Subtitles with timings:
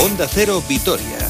[0.00, 1.25] Onda Cero Vitoria.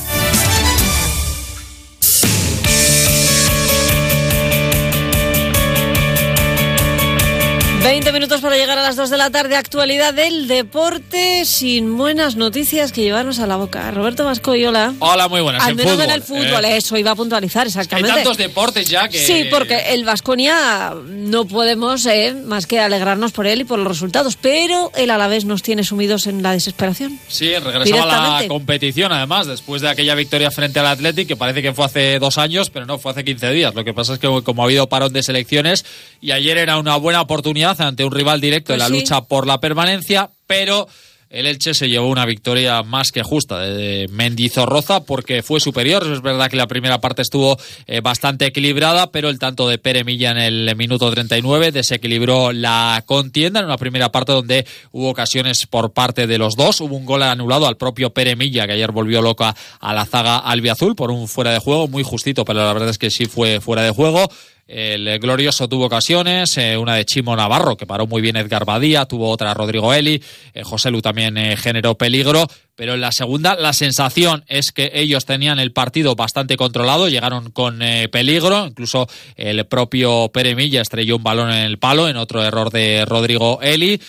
[7.86, 9.54] 20 minutos para llegar a las 2 de la tarde.
[9.54, 13.92] Actualidad del deporte sin buenas noticias que llevarnos a la boca.
[13.92, 14.92] Roberto Vasco hola.
[14.98, 15.62] Hola, muy buenas.
[15.62, 16.78] Al en menos fútbol, en el fútbol, eh.
[16.78, 18.10] eso iba a puntualizar exactamente.
[18.10, 19.24] Hay tantos deportes ya que.
[19.24, 23.86] Sí, porque el Vasconia no podemos eh, más que alegrarnos por él y por los
[23.86, 27.20] resultados, pero el Alavés nos tiene sumidos en la desesperación.
[27.28, 31.62] Sí, regresaba a la competición además, después de aquella victoria frente al Athletic, que parece
[31.62, 33.76] que fue hace dos años, pero no, fue hace 15 días.
[33.76, 35.84] Lo que pasa es que como ha habido parón de selecciones,
[36.20, 39.00] y ayer era una buena oportunidad ante un rival directo en Pues la sí.
[39.00, 40.86] lucha por la permanencia, pero
[41.28, 46.06] el Elche se llevó una victoria más que justa de Mendizorroza porque fue superior.
[46.10, 47.58] Es verdad que la primera parte estuvo
[47.88, 53.02] eh, bastante equilibrada, pero el tanto de Pere Milla en el minuto 39 desequilibró la
[53.06, 56.80] contienda en una primera parte donde hubo ocasiones por parte de los dos.
[56.80, 60.38] Hubo un gol anulado al propio Pere Milla que ayer volvió loca a la zaga
[60.38, 63.60] albiazul por un fuera de juego muy justito, pero la verdad es que sí fue
[63.60, 64.28] fuera de juego.
[64.66, 69.06] El glorioso tuvo ocasiones, eh, una de Chimo Navarro, que paró muy bien Edgar Badía,
[69.06, 70.20] tuvo otra Rodrigo Eli,
[70.54, 74.90] eh, José Lu también eh, generó peligro, pero en la segunda la sensación es que
[74.92, 79.06] ellos tenían el partido bastante controlado, llegaron con eh, peligro, incluso
[79.36, 83.60] el propio Pere Milla estrelló un balón en el palo, en otro error de Rodrigo
[83.62, 84.00] Eli.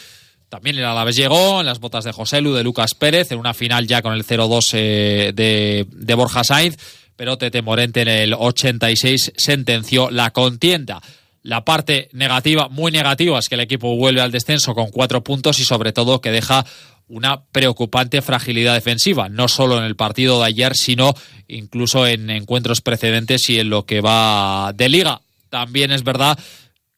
[0.50, 3.54] También el Alavés llegó en las botas de José Lu, de Lucas Pérez, en una
[3.54, 6.78] final ya con el 0-2 eh, de, de Borja Sainz,
[7.18, 11.02] pero Tete Morente en el 86 sentenció la contienda.
[11.42, 15.60] La parte negativa, muy negativa, es que el equipo vuelve al descenso con cuatro puntos
[15.60, 16.66] y sobre todo que deja
[17.10, 21.14] una preocupante fragilidad defensiva, no solo en el partido de ayer, sino
[21.48, 25.22] incluso en encuentros precedentes y en lo que va de liga.
[25.50, 26.38] También es verdad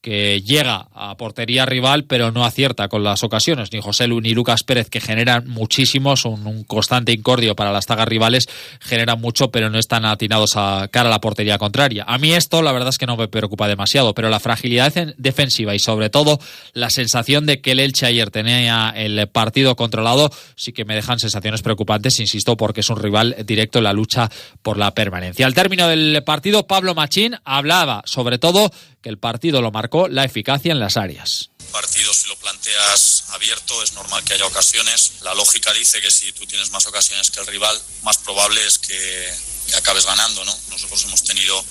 [0.02, 3.74] que llega a portería rival, pero no acierta con las ocasiones.
[3.74, 7.86] Ni José Lu ni Lucas Pérez, que generan muchísimo, son un constante incordio para las
[7.86, 8.48] tagas rivales,
[8.80, 12.06] generan mucho, pero no están atinados a cara a la portería contraria.
[12.08, 15.14] A mí esto, la verdad es que no me preocupa demasiado, pero la fragilidad en-
[15.18, 16.40] defensiva y sobre todo
[16.74, 21.20] la sensación de que el Elche ayer tenía el partido controlado, sí que me dejan
[21.20, 24.30] sensaciones preocupantes, insisto, porque es un rival directo en la lucha
[24.62, 25.46] por la permanencia.
[25.46, 28.72] Al término del partido, Pablo Machín hablaba sobre todo
[29.02, 31.52] que el partido lo marcó la eficacia en las áreas.
[31.72, 35.14] partido si lo planteas abierto es normal que haya ocasiones.
[35.22, 38.80] La lógica dice que si tú tienes más ocasiones que el rival, más probable es
[38.80, 39.34] que,
[39.68, 40.58] que acabes ganando, ¿no?
[40.70, 41.64] Nosotros hemos tenido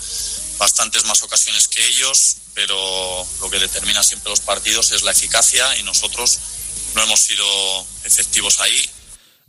[0.58, 5.76] bastantes más ocasiones que ellos, pero lo que determina siempre los partidos es la eficacia
[5.78, 6.38] y nosotros
[6.94, 8.90] no hemos sido efectivos ahí.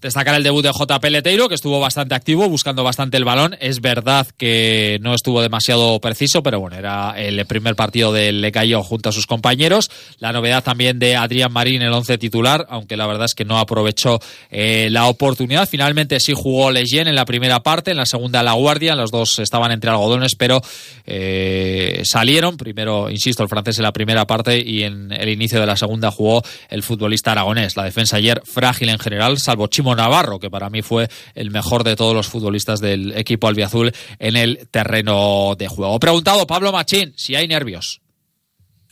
[0.01, 3.57] Destacar el debut de JP Leteiro, que estuvo bastante activo, buscando bastante el balón.
[3.59, 8.81] Es verdad que no estuvo demasiado preciso, pero bueno, era el primer partido del Lecayo
[8.81, 9.91] junto a sus compañeros.
[10.19, 13.59] La novedad también de Adrián Marín, el once titular, aunque la verdad es que no
[13.59, 15.67] aprovechó eh, la oportunidad.
[15.67, 18.95] Finalmente sí jugó Leyen en la primera parte, en la segunda La Guardia.
[18.95, 20.61] Los dos estaban entre algodones, pero
[21.05, 22.55] eh, salieron.
[22.55, 26.09] Primero, insisto, el francés en la primera parte y en el inicio de la segunda
[26.09, 27.75] jugó el futbolista aragonés.
[27.75, 31.83] La defensa ayer frágil en general, salvo Chimo Navarro, que para mí fue el mejor
[31.83, 35.99] de todos los futbolistas del equipo albiazul en el terreno de juego.
[35.99, 38.01] Preguntado Pablo Machín si hay nervios.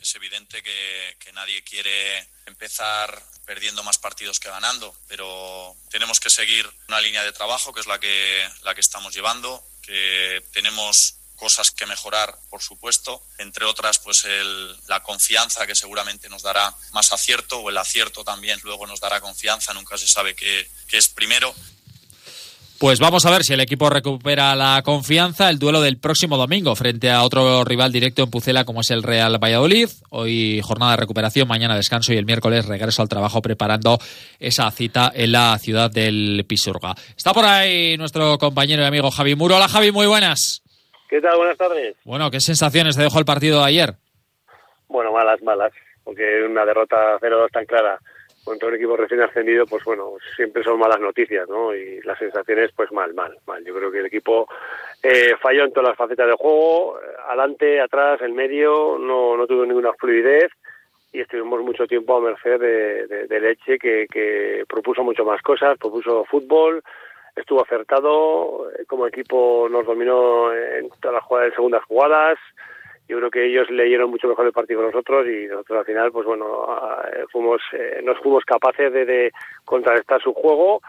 [0.02, 6.30] Es evidente que, que nadie quiere empezar perdiendo más partidos que ganando, pero tenemos que
[6.30, 11.17] seguir una línea de trabajo que es la que, la que estamos llevando, que tenemos
[11.38, 16.74] cosas que mejorar, por supuesto, entre otras, pues el- la confianza que seguramente nos dará
[16.92, 20.98] más acierto o el acierto también luego nos dará confianza, nunca se sabe qué, qué
[20.98, 21.54] es primero.
[22.80, 25.50] Pues vamos a ver si el equipo recupera la confianza.
[25.50, 29.02] El duelo del próximo domingo frente a otro rival directo en Pucela como es el
[29.02, 29.90] Real Valladolid.
[30.12, 34.00] Hoy jornada de recuperación, mañana descanso y el miércoles regreso al trabajo preparando
[34.40, 36.94] esa cita en la ciudad del Pisurga.
[37.18, 39.56] Está por ahí nuestro compañero y amigo Javi Muro.
[39.56, 40.62] Hola Javi, muy buenas.
[41.08, 41.38] ¿Qué tal?
[41.38, 41.96] Buenas tardes.
[42.04, 43.94] Bueno, ¿qué sensaciones te dejó el partido de ayer?
[44.90, 45.72] Bueno, malas, malas,
[46.04, 47.98] porque una derrota 0-2 tan clara
[48.44, 51.76] contra un equipo recién ascendido, pues bueno, siempre son malas noticias, ¿no?
[51.76, 53.64] Y las sensaciones, pues mal, mal, mal.
[53.66, 54.48] Yo creo que el equipo
[55.04, 59.66] eh, falló en todas las facetas del juego, adelante, atrás, en medio, no, no tuvo
[59.66, 60.52] ninguna fluidez
[61.12, 65.42] y estuvimos mucho tiempo a merced de, de, de Leche, que, que propuso mucho más
[65.42, 66.84] cosas, propuso fútbol,
[67.38, 72.38] estuvo acertado, eh, como equipo nos dominó en todas las jugadas, en segundas jugadas,
[73.08, 76.12] yo creo que ellos leyeron mucho mejor el partido que nosotros y nosotros al final
[76.12, 79.32] pues bueno ah, eh, fuimos eh, no fuimos capaces de, de
[79.64, 80.82] contrarrestar su juego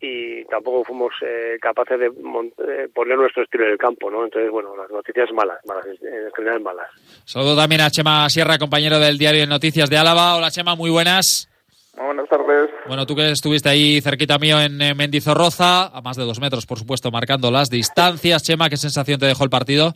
[0.00, 4.22] y tampoco fuimos eh, capaces de mon- eh, poner nuestro estilo en el campo no
[4.24, 6.88] entonces bueno las noticias malas malas en general malas
[7.24, 10.36] Saludo también a Chema Sierra, compañero del diario de Noticias de Álava.
[10.36, 11.48] Hola Chema, muy buenas.
[11.96, 12.70] Buenas tardes.
[12.86, 16.78] Bueno, tú que estuviste ahí cerquita mío en Mendizorroza, a más de dos metros, por
[16.78, 18.42] supuesto, marcando las distancias.
[18.42, 19.94] Chema, ¿qué sensación te dejó el partido?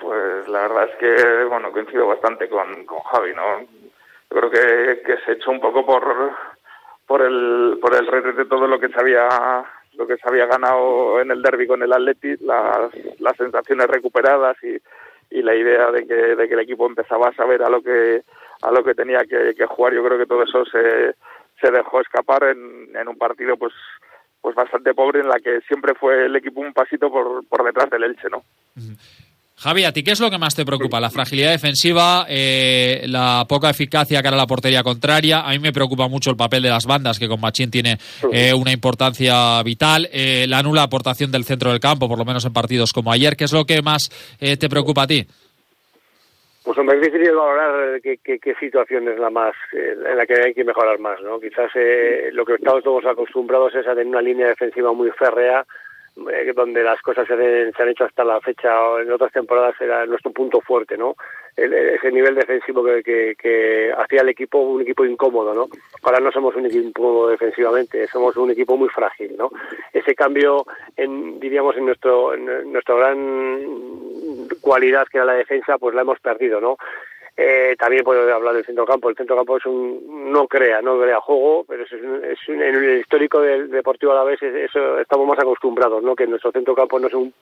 [0.00, 3.60] Pues la verdad es que, bueno, coincido bastante con, con Javi, ¿no?
[3.60, 6.02] Yo creo que, que se echó un poco por,
[7.06, 9.28] por el, por el de todo lo que se había
[9.94, 14.56] lo que se había ganado en el derby con el Atleti, las, las sensaciones recuperadas
[14.62, 14.76] y,
[15.30, 18.22] y la idea de que, de que el equipo empezaba a saber a lo que
[18.62, 19.94] a lo que tenía que, que jugar.
[19.94, 21.14] Yo creo que todo eso se,
[21.60, 23.72] se dejó escapar en, en un partido pues
[24.40, 27.90] pues bastante pobre en la que siempre fue el equipo un pasito por, por detrás
[27.90, 28.42] del Elche, ¿no?
[29.56, 31.00] Javi, ¿a ti qué es lo que más te preocupa?
[31.00, 32.24] ¿La fragilidad defensiva?
[32.30, 35.42] Eh, ¿La poca eficacia cara a la portería contraria?
[35.42, 37.98] A mí me preocupa mucho el papel de las bandas, que con Machín tiene
[38.32, 40.08] eh, una importancia vital.
[40.14, 43.36] Eh, la nula aportación del centro del campo, por lo menos en partidos como ayer.
[43.36, 44.08] ¿Qué es lo que más
[44.40, 45.26] eh, te preocupa a ti?
[46.70, 50.34] Pues hombre, es difícil valorar qué, qué, situación es la más eh, en la que
[50.40, 51.40] hay que mejorar más, ¿no?
[51.40, 55.66] Quizás eh, lo que estamos todos acostumbrados es a tener una línea defensiva muy férrea,
[56.32, 59.74] eh, donde las cosas se, se han hecho hasta la fecha o en otras temporadas
[59.80, 61.16] era nuestro punto fuerte, ¿no?
[61.56, 65.68] Ese nivel defensivo que, que, que, hacía el equipo un equipo incómodo, ¿no?
[66.02, 69.50] Ahora no somos un equipo defensivamente, somos un equipo muy frágil, ¿no?
[69.92, 70.64] Ese cambio,
[70.96, 76.20] en, diríamos, en nuestro, en nuestro gran cualidad que era la defensa, pues la hemos
[76.20, 76.76] perdido, ¿no?
[77.42, 79.08] Eh, también puedo hablar del centro campo.
[79.08, 82.60] El centro campo es un, no crea, no crea juego, pero es, un, es en
[82.60, 86.14] el histórico del Deportivo a la vez eso estamos más acostumbrados, ¿no?
[86.14, 87.32] Que nuestro centro campo no es un,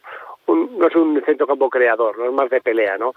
[0.47, 3.13] un, no es un centro campo creador, no es más de pelea, ¿no?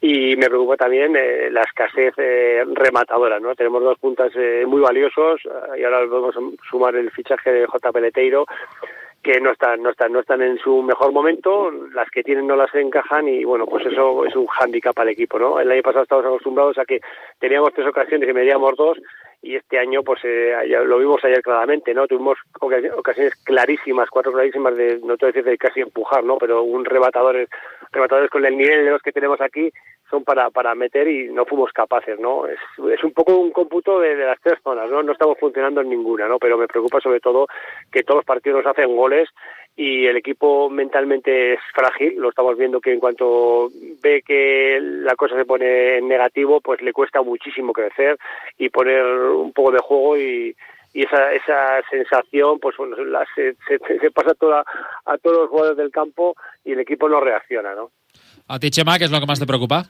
[0.00, 3.54] Y me preocupa también eh, la escasez eh, rematadora, ¿no?
[3.54, 5.40] Tenemos dos puntas eh, muy valiosos
[5.76, 6.34] y ahora podemos
[6.68, 7.92] sumar el fichaje de J.
[7.92, 8.46] Peleteiro
[9.24, 12.56] que no están, no están, no están en su mejor momento, las que tienen no
[12.56, 15.58] las encajan y bueno, pues eso es un hándicap al equipo, ¿no?
[15.58, 17.00] El año pasado estábamos acostumbrados a que
[17.38, 18.98] teníamos tres ocasiones y medíamos dos
[19.44, 20.54] y este año pues eh,
[20.86, 22.06] lo vimos ayer claramente, ¿no?
[22.06, 22.38] Tuvimos
[22.96, 26.38] ocasiones clarísimas, cuatro clarísimas de, no te decir de casi empujar, ¿no?
[26.38, 27.46] Pero un rebatador,
[27.92, 29.70] rebatadores con el nivel de los que tenemos aquí
[30.22, 32.46] para, para meter y no fuimos capaces, ¿no?
[32.46, 32.58] Es,
[32.92, 35.02] es un poco un cómputo de, las tres zonas, ¿no?
[35.02, 36.38] No estamos funcionando en ninguna, ¿no?
[36.38, 37.46] Pero me preocupa sobre todo
[37.90, 39.28] que todos los partidos nos hacen goles
[39.76, 43.70] y el equipo mentalmente es frágil, lo estamos viendo que en cuanto
[44.02, 48.16] ve que la cosa se pone en negativo, pues le cuesta muchísimo crecer
[48.56, 50.54] y poner un poco de juego y,
[50.94, 54.64] esa, esa sensación, pues la, se, se, se, pasa a, toda,
[55.04, 57.90] a todos los jugadores del campo y el equipo no reacciona, ¿no?
[58.46, 59.86] ¿A ti, Chema, qué es lo que más te preocupa?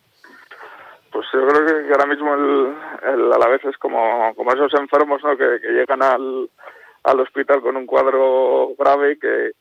[1.14, 2.74] Pues yo creo que, ahora mismo el,
[3.04, 5.36] el a la vez es como, como esos enfermos ¿no?
[5.36, 6.50] que, que llegan al,
[7.04, 9.52] al hospital con un cuadro grave que,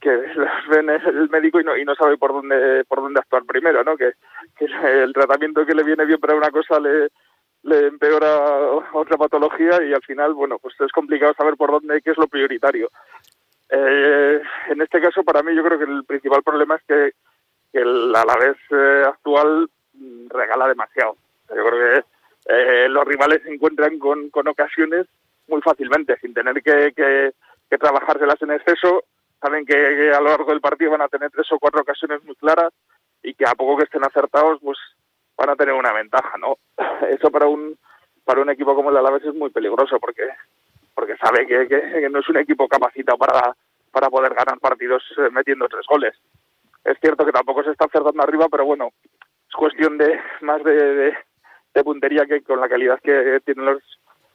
[0.00, 3.42] que los ven el médico y no, y no sabe por dónde por dónde actuar
[3.42, 3.96] primero, ¿no?
[3.96, 4.12] Que,
[4.56, 4.66] que
[5.02, 7.08] el tratamiento que le viene bien para una cosa le,
[7.64, 12.12] le empeora otra patología y al final, bueno, pues es complicado saber por dónde, qué
[12.12, 12.88] es lo prioritario.
[13.68, 17.12] Eh, en este caso, para mí, yo creo que el principal problema es que,
[17.72, 19.68] que el Alavés eh, actual
[20.28, 21.16] regala demasiado.
[21.48, 22.04] Yo creo que
[22.46, 25.06] eh, los rivales se encuentran con, con ocasiones
[25.48, 27.32] muy fácilmente, sin tener que, que,
[27.68, 29.04] que trabajárselas en exceso.
[29.40, 32.34] Saben que, a lo largo del partido van a tener tres o cuatro ocasiones muy
[32.36, 32.72] claras
[33.22, 34.78] y que a poco que estén acertados, pues
[35.36, 36.58] van a tener una ventaja, ¿no?
[37.08, 37.76] Eso para un
[38.24, 40.28] para un equipo como el Alavés es muy peligroso porque
[40.94, 43.56] porque sabe que, que, que no es un equipo capacitado para
[43.90, 46.14] para poder ganar partidos eh, metiendo tres goles.
[46.84, 48.90] Es cierto que tampoco se está acertando arriba, pero bueno,
[49.50, 51.14] es cuestión de más de, de,
[51.74, 53.82] de puntería que con la calidad que tienen los,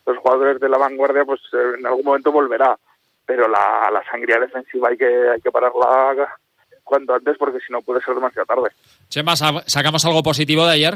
[0.05, 2.77] los jugadores de la vanguardia, pues eh, en algún momento volverá.
[3.25, 6.38] Pero la, la sangría defensiva hay que, hay que pararla
[6.84, 8.69] cuanto antes porque si no puede ser demasiado tarde.
[9.10, 10.93] Chema, ¿sacamos algo positivo de ayer?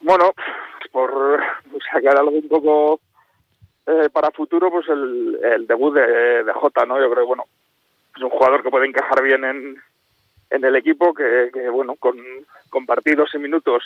[0.00, 0.34] Bueno,
[0.92, 1.40] por
[1.90, 3.00] sacar algo un poco
[3.86, 7.00] eh, para futuro, pues el, el debut de, de Jota, ¿no?
[7.00, 7.44] Yo creo que, bueno,
[8.14, 9.82] es un jugador que puede encajar bien en,
[10.50, 12.18] en el equipo, que, que bueno, con,
[12.74, 13.84] con partidos y minutos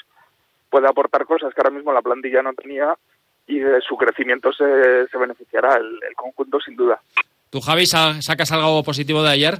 [0.71, 2.97] puede aportar cosas que ahora mismo la plantilla no tenía
[3.47, 6.99] y de su crecimiento se, se beneficiará el, el, conjunto sin duda.
[7.51, 9.55] ¿Tú, Javi, sacas algo positivo de ayer?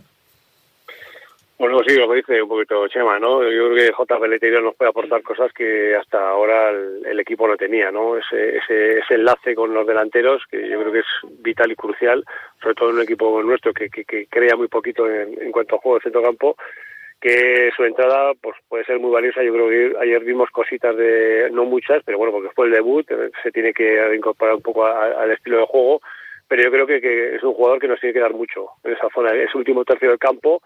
[1.59, 3.43] Bueno, sí, lo que dice un poquito Chema, ¿no?
[3.43, 4.19] Yo creo que J.
[4.19, 8.17] Peleteiro nos puede aportar cosas que hasta ahora el, el, equipo no tenía, ¿no?
[8.17, 12.25] Ese, ese, ese enlace con los delanteros, que yo creo que es vital y crucial,
[12.63, 15.77] sobre todo en un equipo nuestro que, que, que crea muy poquito en, en cuanto
[15.77, 16.57] a juego de centro campo,
[17.21, 19.43] que su entrada pues puede ser muy valiosa.
[19.43, 23.07] Yo creo que ayer vimos cositas de, no muchas, pero bueno, porque fue el debut,
[23.43, 26.01] se tiene que incorporar un poco a, al estilo de juego,
[26.47, 28.93] pero yo creo que, que es un jugador que nos tiene que dar mucho en
[28.93, 29.35] esa zona.
[29.35, 30.63] Es último tercio del campo,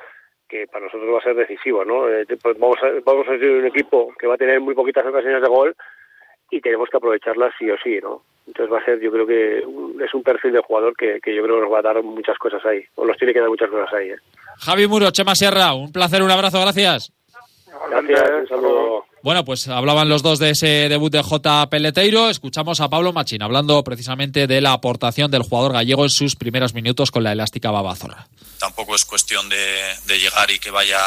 [0.53, 2.09] que para nosotros va a ser decisivo, ¿no?
[2.11, 5.07] Eh, pues vamos a, vamos a ser un equipo que va a tener muy poquitas
[5.07, 5.75] ocasiones de gol
[6.51, 8.23] y tenemos que aprovecharlas sí o sí, ¿no?
[8.47, 9.59] Entonces va a ser, yo creo que
[10.05, 12.37] es un perfil de jugador que, que yo creo que nos va a dar muchas
[12.39, 14.11] cosas ahí, o nos tiene que dar muchas cosas ahí.
[14.11, 14.17] ¿eh?
[14.59, 17.13] Javi Muro, Chema Sierra, un placer, un abrazo, gracias.
[17.91, 19.07] Gracias, un saludo.
[19.23, 21.69] Bueno, pues hablaban los dos de ese debut de J.
[21.71, 22.29] Peleteiro.
[22.29, 26.75] Escuchamos a Pablo Machín hablando precisamente de la aportación del jugador gallego en sus primeros
[26.75, 28.27] minutos con la elástica Babazorra.
[28.59, 30.99] Tampoco es cuestión de, de llegar y que vaya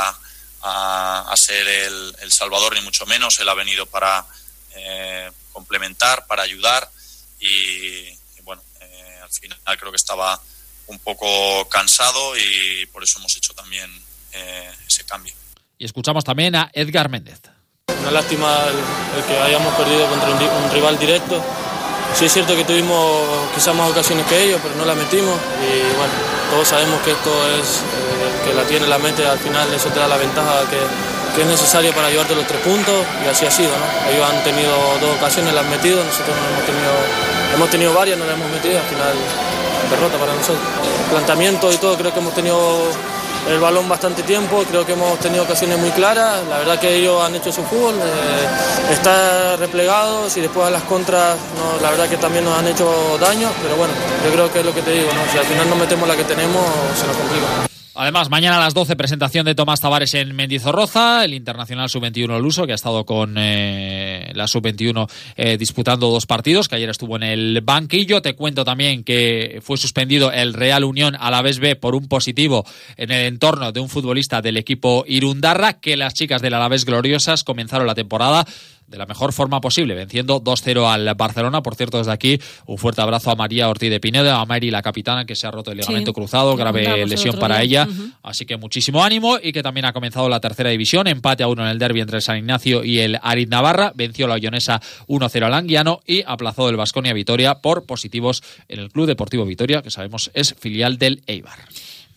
[0.63, 3.39] a, a ser el, el, Salvador, ni mucho menos.
[3.39, 4.25] Él ha venido para
[4.75, 6.87] eh, complementar, para ayudar
[7.45, 10.41] y, y bueno, eh, al final creo que estaba
[10.87, 13.89] un poco cansado y por eso hemos hecho también
[14.33, 15.33] eh, ese cambio.
[15.77, 17.41] Y escuchamos también a Edgar Méndez.
[17.87, 21.43] Una lástima el, el que hayamos perdido contra un, un, rival directo.
[22.15, 25.37] Sí es cierto que tuvimos quizás más ocasiones que ellos, pero no las metimos.
[25.61, 26.13] Y bueno,
[26.51, 29.99] todos sabemos que esto es, eh, que la tiene la mente, al final eso te
[29.99, 30.79] da la ventaja que,
[31.35, 33.69] que es necesario para llevarte los tres puntos y así ha sido.
[33.69, 34.11] ¿no?
[34.11, 36.91] Ellos han tenido dos ocasiones, las han metido, nosotros no hemos tenido,
[37.53, 39.13] hemos tenido varias, no las hemos metido, al final
[39.89, 40.63] derrota para nosotros.
[41.11, 42.57] Planteamiento y todo, creo que hemos tenido
[43.49, 47.21] el balón bastante tiempo, creo que hemos tenido ocasiones muy claras, la verdad que ellos
[47.21, 51.37] han hecho su fútbol, eh, está replegados y después a las contras,
[51.81, 53.93] la verdad que también nos han hecho daño, pero bueno,
[54.25, 56.23] yo creo que es lo que te digo, si al final no metemos la que
[56.23, 56.63] tenemos,
[56.99, 57.74] se nos complica.
[57.97, 62.65] Además, mañana a las 12 presentación de Tomás Tavares en Mendizorroza, el internacional sub-21 Luso,
[62.65, 67.23] que ha estado con eh, la sub-21 eh, disputando dos partidos, que ayer estuvo en
[67.23, 68.21] el banquillo.
[68.21, 72.09] Te cuento también que fue suspendido el Real Unión a la vez B por un
[72.09, 72.65] positivo
[72.97, 77.45] en el entorno de un futbolista del equipo Irundarra, que las chicas del Alavés Gloriosas
[77.45, 78.45] comenzaron la temporada
[78.87, 81.61] de la mejor forma posible, venciendo 2-0 al Barcelona.
[81.63, 84.81] Por cierto, desde aquí un fuerte abrazo a María Ortiz de Pinedo, a Mary, la
[84.81, 87.87] capitana, que se ha roto el ligamento sí, cruzado, grave lesión para ella.
[87.89, 88.11] Uh -huh.
[88.23, 91.07] Así que muchísimo ánimo y que también ha comenzado la tercera división.
[91.07, 93.91] Empate a uno en el derby entre el San Ignacio y el Arid Navarra.
[93.95, 98.91] Venció la Ollonesa 1-0 al Anguiano y aplazó el Vasconia Vitoria por positivos en el
[98.91, 101.59] Club Deportivo Vitoria, que sabemos es filial del Eibar.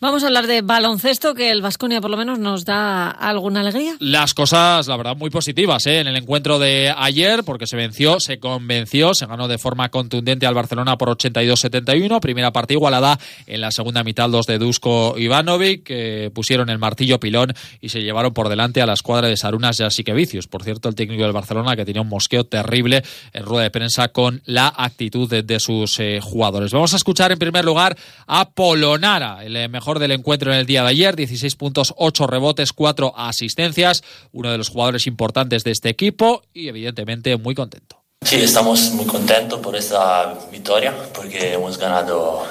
[0.01, 3.97] Vamos a hablar de baloncesto, que el Vasconia por lo menos nos da alguna alegría.
[3.99, 5.99] Las cosas, la verdad, muy positivas ¿eh?
[5.99, 10.47] en el encuentro de ayer, porque se venció, se convenció, se ganó de forma contundente
[10.47, 12.21] al Barcelona por 82-71.
[12.21, 17.53] Primera parte igualada en la segunda mitad los de Dusko Ivanovic, pusieron el martillo pilón
[17.81, 20.47] y se llevaron por delante a la escuadra de Sarunas y Asiquevicius.
[20.47, 23.03] Por cierto, el técnico del Barcelona que tenía un mosqueo terrible
[23.33, 26.71] en rueda de prensa con la actitud de, sus eh, jugadores.
[26.71, 30.83] Vamos a escuchar en primer lugar a Polonara, el mejor del encuentro en el día
[30.83, 35.89] de ayer, 16 puntos, 8 rebotes, 4 asistencias, uno de los jugadores importantes de este
[35.89, 37.99] equipo y evidentemente muy contento.
[38.21, 42.43] Sí, estamos muy contentos por esta victoria porque hemos ganado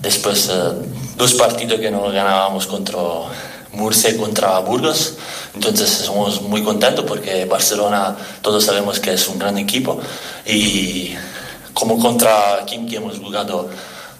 [0.00, 0.52] después eh,
[1.16, 2.98] dos partidos que no ganábamos contra
[3.72, 5.16] Murcia y contra Burgos.
[5.54, 10.00] Entonces somos muy contentos porque Barcelona todos sabemos que es un gran equipo
[10.46, 11.12] y
[11.74, 13.68] como contra Kim que hemos jugado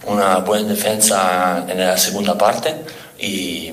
[0.06, 2.74] una buena defensa en la segunda parte
[3.18, 3.70] y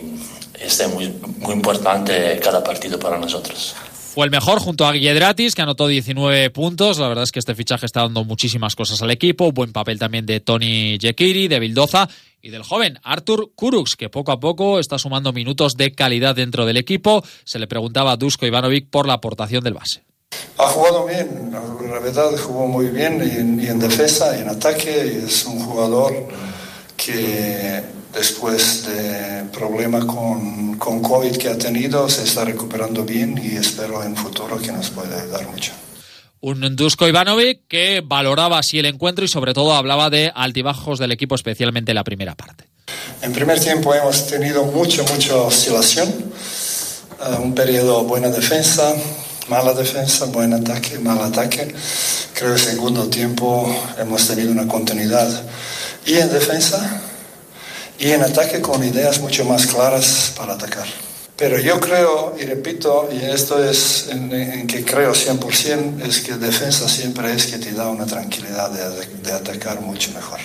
[0.60, 1.05] este es muy,
[1.53, 3.75] importante cada partido para nosotros.
[4.13, 6.98] Fue el mejor junto a Guilledratis, que anotó 19 puntos.
[6.98, 9.51] La verdad es que este fichaje está dando muchísimas cosas al equipo.
[9.51, 12.10] Buen papel también de Tony Jekiri, de Bildoza
[12.41, 16.65] y del joven Artur Kurux, que poco a poco está sumando minutos de calidad dentro
[16.65, 17.24] del equipo.
[17.43, 20.03] Se le preguntaba a Dusko Ivanovic por la aportación del base.
[20.57, 24.50] Ha jugado bien, la verdad jugó muy bien y en, y en defensa y en
[24.50, 25.24] ataque.
[25.25, 26.13] Es un jugador
[26.96, 33.55] que después de problemas con, con COVID que ha tenido se está recuperando bien y
[33.55, 35.74] espero en futuro que nos pueda ayudar mucho.
[36.39, 41.12] Un Dusko Ivanovic que valoraba así el encuentro y sobre todo hablaba de altibajos del
[41.12, 42.65] equipo, especialmente en la primera parte.
[43.22, 46.10] En primer tiempo hemos tenido mucho, mucha oscilación,
[47.19, 48.93] uh, un periodo buena defensa,
[49.50, 51.74] mala defensa, buen ataque, mal ataque.
[52.34, 55.27] Creo que segundo tiempo hemos tenido una continuidad
[56.06, 57.01] y en defensa
[58.00, 60.88] y en ataque con ideas mucho más claras para atacar.
[61.36, 66.89] Pero yo creo, y repito, y esto es en, que creo 100%, es que defensa
[66.89, 70.39] siempre es que te da una tranquilidad de, de atacar mucho mejor.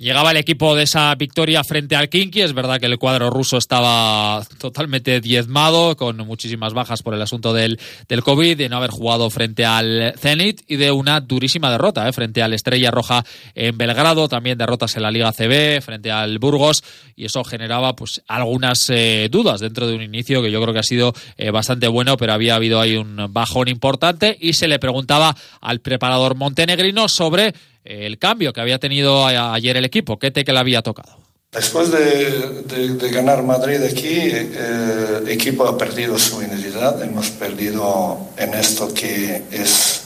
[0.00, 2.40] Llegaba el equipo de esa victoria frente al Kinky.
[2.40, 7.52] Es verdad que el cuadro ruso estaba totalmente diezmado, con muchísimas bajas por el asunto
[7.52, 7.78] del,
[8.08, 12.14] del COVID, de no haber jugado frente al Zenit y de una durísima derrota ¿eh?
[12.14, 14.26] frente al Estrella Roja en Belgrado.
[14.26, 16.82] También derrotas en la Liga CB frente al Burgos
[17.14, 20.80] y eso generaba pues algunas eh, dudas dentro de un inicio que yo creo que
[20.80, 24.78] ha sido eh, bastante bueno, pero había habido ahí un bajón importante y se le
[24.78, 27.52] preguntaba al preparador montenegrino sobre
[27.84, 31.18] el cambio que había tenido ayer el equipo, ¿qué te que le había tocado?
[31.52, 37.30] Después de, de, de ganar Madrid aquí, eh, el equipo ha perdido su identidad, hemos
[37.30, 40.02] perdido en esto que es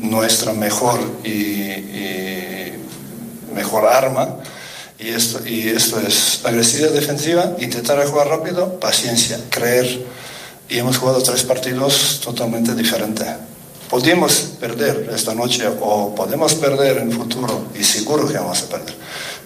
[0.00, 2.72] nuestra mejor y,
[3.54, 4.36] mejor arma.
[4.98, 10.04] Y esto, y esto es agresividad defensiva, intentar jugar rápido, paciencia, creer.
[10.68, 13.26] Y hemos jugado tres partidos totalmente diferentes.
[13.90, 18.94] Podemos perder esta noche o podemos perder en futuro y seguro que vamos a perder.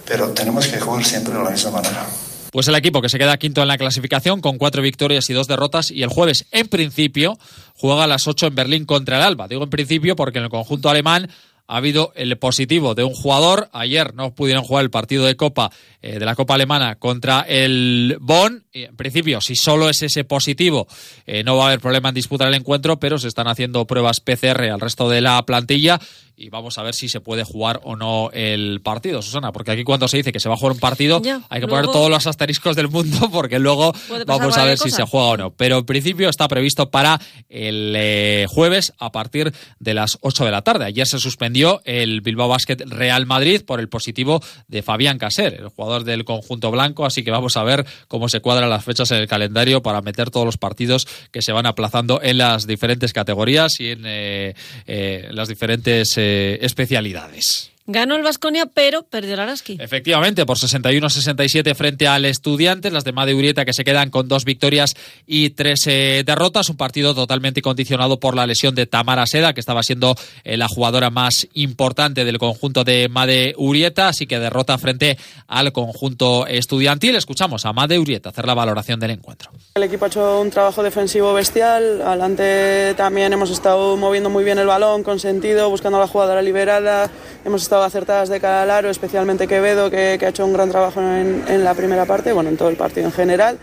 [0.04, 2.06] Pero tenemos que jugar siempre de la misma manera.
[2.52, 5.48] Pues el equipo que se queda quinto en la clasificación con cuatro victorias y dos
[5.48, 7.38] derrotas y el jueves, en principio,
[7.74, 9.48] juega a las ocho en Berlín contra el Alba.
[9.48, 11.30] Digo en principio porque en el conjunto alemán
[11.66, 13.68] ha habido el positivo de un jugador.
[13.72, 15.70] Ayer no pudieron jugar el partido de Copa
[16.02, 18.64] eh, de la Copa Alemana contra el Bonn.
[18.72, 20.86] En principio, si solo es ese positivo,
[21.26, 24.20] eh, no va a haber problema en disputar el encuentro, pero se están haciendo pruebas
[24.20, 26.00] PCR al resto de la plantilla
[26.36, 29.84] y vamos a ver si se puede jugar o no el partido, Susana, porque aquí
[29.84, 32.26] cuando se dice que se va a jugar un partido hay que poner todos los
[32.26, 33.94] asteriscos del mundo porque luego
[34.26, 35.50] vamos a ver si se juega o no.
[35.52, 40.50] Pero en principio está previsto para el eh, jueves a partir de las 8 de
[40.50, 40.84] la tarde.
[40.86, 45.68] Ayer se suspendió el Bilbao Basket Real Madrid por el positivo de Fabián Caser, el
[45.68, 49.18] jugador del conjunto blanco, así que vamos a ver cómo se cuadran las fechas en
[49.18, 53.78] el calendario para meter todos los partidos que se van aplazando en las diferentes categorías
[53.78, 54.54] y en eh,
[54.86, 56.16] eh, las diferentes
[56.62, 57.73] especialidades.
[57.86, 59.76] Ganó el Vasconia, pero perdió el Araski.
[59.78, 64.46] Efectivamente, por 61-67 frente al Estudiantes, las de Made Urieta que se quedan con dos
[64.46, 64.94] victorias
[65.26, 66.70] y tres eh, derrotas.
[66.70, 70.66] Un partido totalmente condicionado por la lesión de Tamara Seda, que estaba siendo eh, la
[70.66, 77.16] jugadora más importante del conjunto de Made Urieta, así que derrota frente al conjunto estudiantil.
[77.16, 79.50] Escuchamos a Made Urieta hacer la valoración del encuentro.
[79.74, 82.00] El equipo ha hecho un trabajo defensivo bestial.
[82.00, 86.40] Adelante también hemos estado moviendo muy bien el balón, con sentido, buscando a la jugadora
[86.40, 87.10] liberada.
[87.44, 91.44] Hemos estado acertadas de cada lado, especialmente Quevedo, que, ha hecho un gran trabajo en,
[91.48, 93.58] en, la primera parte, bueno, en todo el partido en general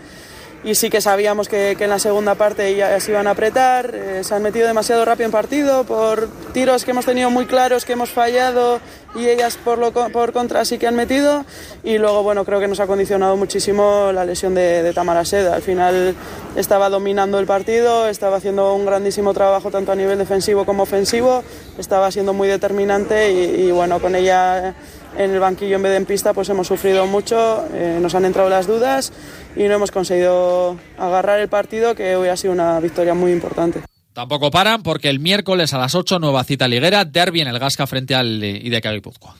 [0.64, 4.22] y sí que sabíamos que, en la segunda parte ya se iban a apretar, eh,
[4.22, 7.94] se han metido demasiado rápido en partido por tiros que hemos tenido muy claros, que
[7.94, 8.80] hemos fallado
[9.14, 11.44] y ellas por, lo, por contra sí que han metido.
[11.82, 15.62] Y luego bueno creo que nos ha condicionado muchísimo la lesión de, Tamara Seda, al
[15.62, 16.14] final
[16.54, 21.42] estaba dominando el partido, estaba haciendo un grandísimo trabajo tanto a nivel defensivo como ofensivo,
[21.78, 24.74] estaba siendo muy determinante y, y bueno con ella
[25.16, 28.24] en el banquillo en vez de en pista pues hemos sufrido mucho, eh, nos han
[28.24, 29.12] entrado las dudas
[29.56, 30.51] y no hemos conseguido
[30.98, 33.80] agarrar el partido que hoy ha sido una victoria muy importante.
[34.12, 37.86] Tampoco paran porque el miércoles a las 8 nueva cita liguera, derby en el Gasca
[37.86, 39.36] frente al IDK Guipúzcoa.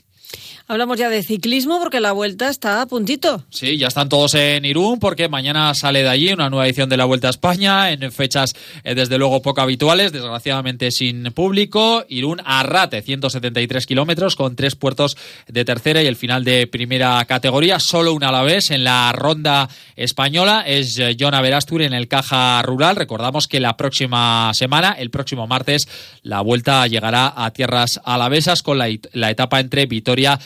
[0.68, 3.44] Hablamos ya de ciclismo porque la vuelta está a puntito.
[3.50, 6.96] Sí, ya están todos en Irún porque mañana sale de allí una nueva edición de
[6.96, 12.04] la Vuelta a España en fechas eh, desde luego poco habituales, desgraciadamente sin público.
[12.08, 15.16] Irún Arrate, 173 kilómetros con tres puertos
[15.48, 17.80] de tercera y el final de primera categoría.
[17.80, 22.08] Solo una a la vez en la ronda española es eh, John Averastur en el
[22.08, 22.96] Caja Rural.
[22.96, 25.88] Recordamos que la próxima semana, el próximo martes,
[26.22, 28.88] la vuelta llegará a tierras alavesas con la,
[29.30, 30.38] etapa entre Vitoria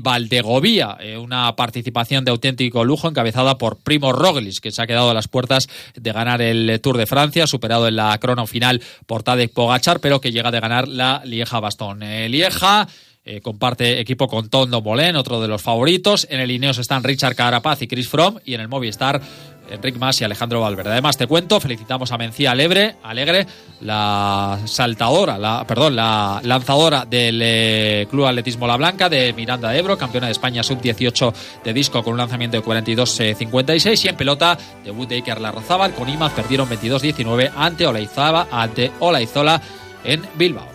[0.00, 5.10] Valdegovía, eh, una participación de auténtico lujo encabezada por Primo Roglic, que se ha quedado
[5.10, 9.22] a las puertas de ganar el Tour de Francia, superado en la crono final por
[9.22, 12.02] Tadej Pogachar, pero que llega de ganar la Lieja-Bastón.
[12.02, 12.88] Eh, Lieja
[13.24, 16.26] eh, comparte equipo con Tondo Molén, otro de los favoritos.
[16.28, 19.22] En el Ineos están Richard Carapaz y Chris Fromm y en el Movistar
[19.70, 20.90] Enric Mas y Alejandro Valverde.
[20.90, 23.46] Además, te cuento, felicitamos a Mencía Alegre, Alegre
[23.80, 29.78] la saltadora, la, perdón, la lanzadora del eh, Club Atletismo La Blanca de Miranda de
[29.78, 34.56] Ebro, campeona de España sub-18 de disco con un lanzamiento de 42-56 y en pelota,
[34.84, 39.60] debut de Iker Larrazábal con Imaz perdieron 22-19 ante Olaizola, ante Olaizola
[40.04, 40.66] en Bilbao.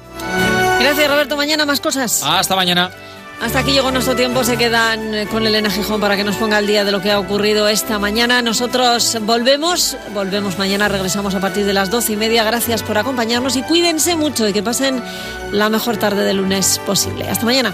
[0.79, 2.23] Gracias Roberto, mañana más cosas.
[2.23, 2.91] Hasta mañana.
[3.39, 6.57] Hasta aquí llegó nuestro tiempo, se quedan eh, con Elena Gijón para que nos ponga
[6.57, 8.41] al día de lo que ha ocurrido esta mañana.
[8.41, 12.43] Nosotros volvemos, volvemos mañana, regresamos a partir de las doce y media.
[12.43, 15.03] Gracias por acompañarnos y cuídense mucho y que pasen
[15.51, 17.29] la mejor tarde de lunes posible.
[17.29, 17.73] Hasta mañana.